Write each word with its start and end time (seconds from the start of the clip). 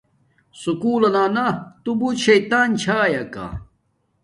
سکُول 0.61 1.03
لنا 1.15 1.47
تو 1.83 1.91
بوت 1.99 2.17
شطان 2.23 2.69
چھایاکا 2.81 3.45